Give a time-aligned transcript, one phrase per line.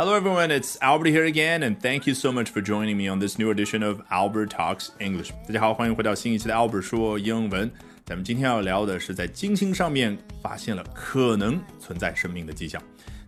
[0.00, 0.50] Hello, everyone.
[0.50, 3.50] It's Albert here again, and thank you so much for joining me on this new
[3.50, 5.30] edition of Albert Talks English.
[5.46, 7.70] 大家好，欢迎回到新一期的 Albert 说英文。
[8.04, 12.82] 咱们今天要聊的是在金星上面发现了可能存在生命的迹象。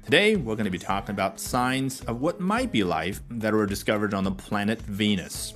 [0.09, 3.67] Today, we're going to be talking about signs of what might be life that were
[3.67, 5.53] discovered on the planet Venus.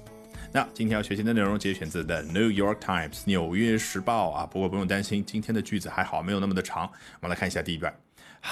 [0.54, 6.84] 那今天要学习的内容节选自 The New York Times 纽约时报啊，不过不用担心，今天的句子还好，没有那么的长。
[7.20, 7.94] 我们来看一下第一段。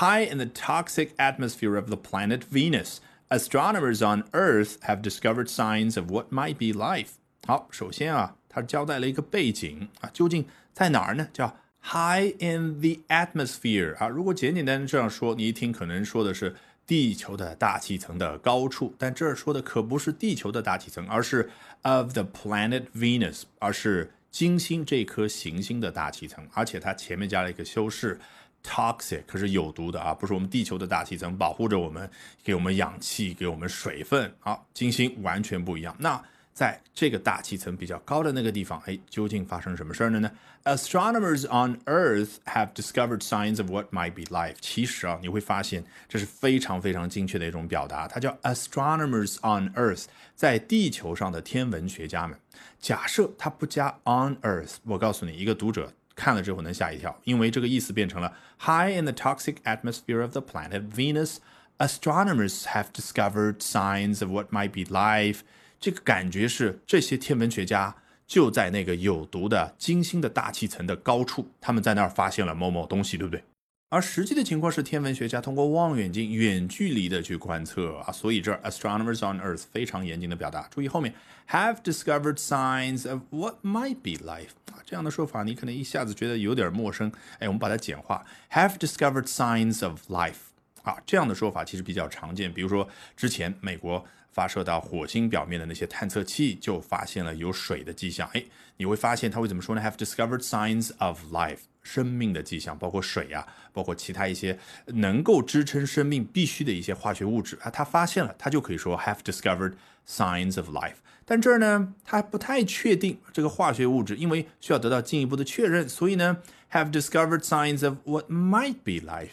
[0.01, 2.99] High in the toxic atmosphere of the planet Venus,
[3.31, 7.11] astronomers on Earth have discovered signs of what might be life.
[7.47, 11.25] 好，首先啊，他交代了一个背景啊，究竟在哪儿呢？
[11.31, 14.09] 叫 high in the atmosphere 啊。
[14.09, 16.53] 如果简简单单这样说，你一听可能说的是
[16.85, 21.49] 地球的大气层的高处，但这儿说的可不是地球的大气层，而是
[21.83, 28.19] of the planet Venus，而是金星这颗行星的大气层，而且它前面加了一个修饰。
[28.65, 32.09] Toxic 可是有毒的啊，不是我们地球的大气层保护着我们，
[32.43, 34.33] 给我们氧气，给我们水分。
[34.39, 35.95] 好，金星完全不一样。
[35.99, 36.21] 那
[36.53, 40.31] 在这个大气层比较高的那个地方，哎，究竟发生什么事儿了呢
[40.63, 44.55] ？Astronomers on Earth have discovered signs of what might be life。
[44.61, 52.39] 其实啊，你会发现这是非常非常精确的一种表达，它叫 Astronomers on Earth，在地球上的天文学家们。
[52.79, 55.91] 假设它不加 on Earth，我告诉你，一个读者。
[56.15, 61.37] 看了之后能吓一跳，因为这个意思变成了 High in the toxic atmosphere of the planet Venus,
[61.77, 65.39] astronomers have discovered signs of what might be life。
[65.79, 73.43] 这个感觉是这些天文学家就在那个有毒的金星的大气层的高处，他们在那儿发现了某某东西，对不对？
[73.89, 80.67] 而实际的情况是，天文学家通过望远镜远距离的去观测啊，所以这 astronomers on Earth 非常严谨的表达。
[80.69, 81.13] 注意后面
[81.49, 87.11] have discovered signs of what might be life 啊，这样的说法你可能一下子觉得有点陌生。
[87.39, 90.49] 哎，我们把它简化，have discovered signs of life
[90.81, 92.51] 啊，这样的说法其实比较常见。
[92.51, 98.27] 比如说之前美国发射到火星表面的那些探测器就发现了有水的迹象。
[98.33, 98.43] 哎，
[98.77, 101.59] 你会发现他会怎么说呢？have discovered signs of life。
[101.85, 104.57] 生命的迹象，包括水呀，包括其他一些
[104.87, 109.73] 能够支撑生命必须的一些化学物质啊，他发现了，他就可以说 have discovered
[110.07, 110.95] signs of life。
[111.23, 116.37] 但这儿呢，他不太确定这个化学物质，因为需要得到进一步的确认，所以呢
[116.71, 119.29] ，have discovered signs of what might be life。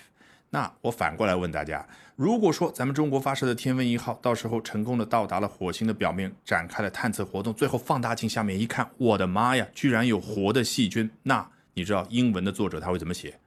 [0.50, 1.86] 那我反过来问大家，
[2.16, 11.48] 如果说咱们中国发射的天问一号到时候成功的到达了火星的表面，展开了探测活动，最后放大镜下面一看，我的妈呀，居然有活的细菌，那。
[11.74, 13.38] 你知道英文的作者他会怎么写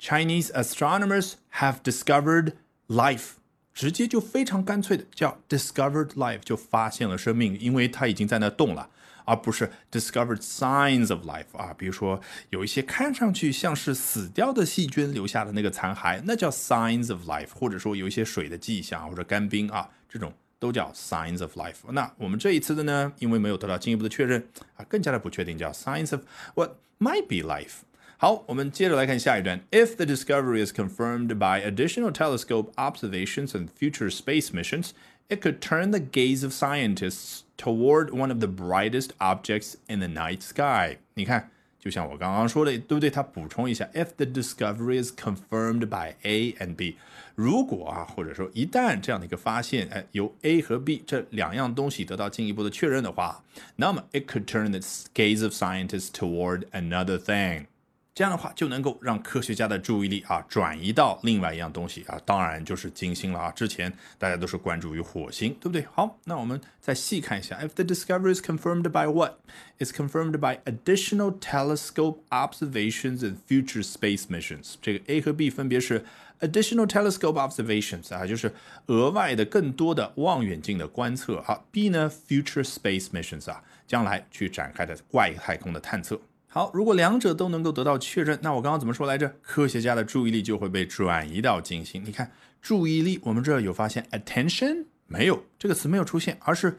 [0.00, 2.52] ？Chinese astronomers have discovered
[2.88, 3.32] life，
[3.72, 8.90] 直接就非常干脆的叫 discovered life，就发现了生命，因为它已经在那动了，
[9.24, 11.74] 而不是 discovered signs of life 啊。
[11.76, 12.20] 比如说
[12.50, 21.76] 有一些看上去像是死掉的细菌留下的那个残骸，那叫 signs of life，或者说有一些水的迹象或者干冰啊，这种都叫 signs of life。
[21.92, 24.46] 那我们这一次的呢，因为没有得到进一步的确认，
[24.89, 26.21] 更加的不确定，叫 signs of
[26.55, 27.81] what。might be life.
[28.17, 29.59] 好，我们接着来看下一段。
[29.71, 34.91] If the discovery is confirmed by additional telescope observations and future space missions,
[35.27, 40.07] it could turn the gaze of scientists toward one of the brightest objects in the
[40.07, 40.99] night sky.
[41.15, 43.08] 你看， 就像我刚刚说的，对不对？
[43.08, 46.96] 他补充一下，If the discovery is confirmed by A and B，
[47.34, 53.42] 如果啊，或者说一旦这样的一个发现，哎，由 A 和 B 这两样东西得到进一步的确认的话，
[53.76, 54.80] 那么 it could turn the
[55.14, 57.64] gaze of scientists toward another thing。
[58.12, 63.50] 这样的话就能够让科学家的注意力啊转移到另外一样东西啊，当然就是金星了啊。
[63.52, 65.86] 之前大家都是关注于火星，对不对？
[65.92, 67.58] 好，那我们再细看一下。
[67.60, 69.38] If the discovery is confirmed by what?
[69.78, 74.74] Is confirmed by additional telescope observations and future space missions。
[74.82, 76.04] 这个 A 和 B 分别是
[76.40, 78.52] additional telescope observations 啊，就是
[78.86, 81.40] 额外的更多的望远镜的观测。
[81.42, 86.20] 好，B 呢，future space missions 啊，将来去展开的外太空的探测。
[86.52, 89.32] 好，如果两者都能够得到确认，那我刚刚怎么说来着？
[89.40, 92.04] 科学家的注意力就会被转移到金星。
[92.04, 92.28] 你看，
[92.60, 96.76] 注意力，我们这有发现，attention 没有这个词没有出现，而是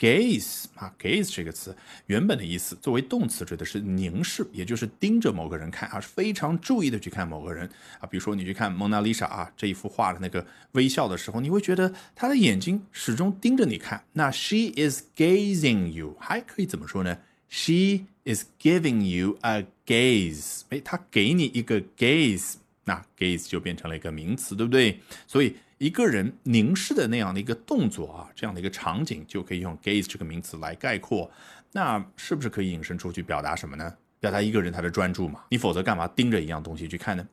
[0.00, 8.06] gaze 啊，gaze 这个词原本的意思作为动词指的是凝视，也就是盯着某个人看啊，是非常注意的去看某个人啊。
[8.08, 14.02] 比如说你去看蒙娜丽莎啊这一幅画的那个微笑的时候，你会觉得她的眼睛始终盯着你看。
[14.12, 17.16] 那 she is gazing you 还可以怎么说呢
[17.48, 22.54] ？She is giving you a gaze，哎，他给你一个 gaze，
[22.84, 25.00] 那 gaze 就变成了一个名词，对不对？
[25.26, 31.30] 所以一个人凝视的那样的一个动作啊，这样的一个场景就可以用 gaze 这个名词来概括。
[31.72, 33.92] 那是不是可以引申出去表达什么呢？
[34.20, 35.44] 表达一个人他的专注嘛？
[35.50, 37.28] 你否则干嘛盯着一样东西去看呢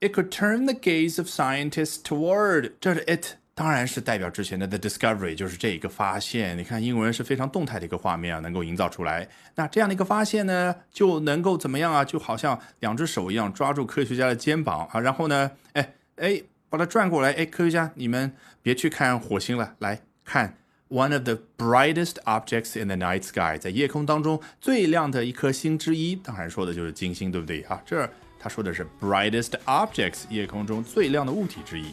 [0.00, 6.56] ？It could turn the gaze of scientists toward，这是 it 当然是代表之前的 the discovery，就是这一个发现。
[6.56, 9.28] 你看英文是非常动态的一个画面啊，能够营造出来。
[9.56, 12.02] 那这样的一个发现呢，就能够怎么样啊？
[12.02, 18.32] 就好像两只手一样抓住科学家的肩膀啊，然后呢，哎哎，把它转过来，哎，科学家，你们
[18.62, 20.56] 别去看火星了，来看
[20.88, 27.82] one of the brightest objects in the night sky，在夜空当中最亮的一颗星之一，当然说的就是金星，对不对啊？
[27.84, 28.08] 这
[28.38, 31.92] 他说的是 brightest objects，夜空中最亮的物体之一。